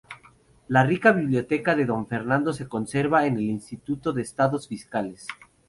[0.67, 5.27] La rica biblioteca de don Fernando se conserva en el Instituto de Estudios Fiscales.